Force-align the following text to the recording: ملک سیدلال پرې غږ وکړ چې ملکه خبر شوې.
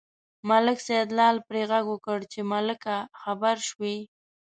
ملک 0.49 0.77
سیدلال 0.87 1.35
پرې 1.47 1.61
غږ 1.71 1.85
وکړ 1.89 2.19
چې 2.31 2.39
ملکه 2.51 2.95
خبر 3.21 3.55
شوې. 3.69 3.97